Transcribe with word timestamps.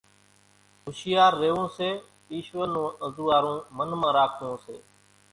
ھوشيار 0.85 1.31
ريوون 1.41 1.67
سي 1.77 1.89
ايشور 2.33 2.67
نون 2.75 2.89
انزوئارون 3.03 3.57
منَ 3.77 3.89
مان 4.01 4.11
راکوون 4.17 4.55
سي 4.65 4.75